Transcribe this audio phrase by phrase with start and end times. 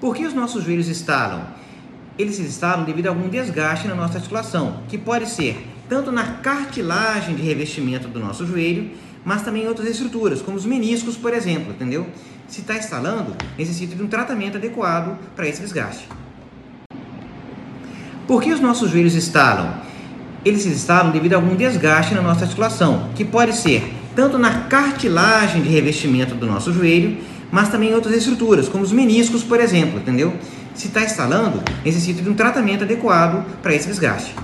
[0.00, 1.42] Por que os nossos joelhos estalam?
[2.18, 6.24] Eles se instalam devido a algum desgaste na nossa articulação, que pode ser tanto na
[6.36, 8.90] cartilagem de revestimento do nosso joelho,
[9.22, 12.06] mas também em outras estruturas, como os meniscos, por exemplo, entendeu?
[12.48, 16.08] Se está instalando, necessita de um tratamento adequado para esse desgaste.
[18.26, 19.82] Por que os nossos joelhos estalam?
[20.42, 24.64] Eles se instalam devido a algum desgaste na nossa articulação, que pode ser tanto na
[24.64, 27.18] cartilagem de revestimento do nosso joelho,
[27.50, 30.34] mas também em outras estruturas, como os meniscos, por exemplo, entendeu?
[30.74, 34.34] Se está instalando, necessita de um tratamento adequado para esse desgaste.